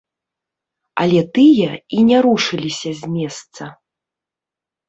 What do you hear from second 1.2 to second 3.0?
тыя і не рушыліся